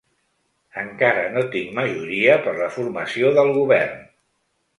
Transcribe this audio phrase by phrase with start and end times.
[0.83, 4.03] Encara no tinc majoria per la formació del govern.